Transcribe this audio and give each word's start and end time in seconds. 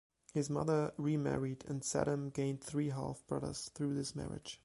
His 0.33 0.49
mother 0.49 0.93
remarried, 0.97 1.63
and 1.67 1.81
Saddam 1.83 2.33
gained 2.33 2.63
three 2.63 2.89
half-brothers 2.89 3.69
through 3.75 3.93
this 3.93 4.15
marriage. 4.15 4.59